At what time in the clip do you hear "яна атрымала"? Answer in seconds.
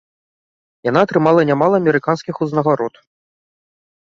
0.89-1.41